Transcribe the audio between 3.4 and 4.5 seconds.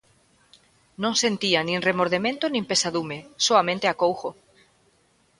soamente acougo.